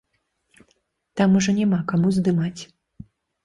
[1.21, 2.59] Там ужо няма каму здымаць!